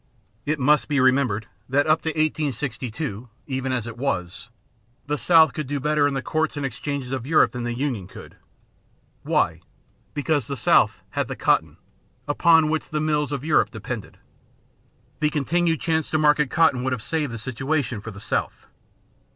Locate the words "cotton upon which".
11.35-12.89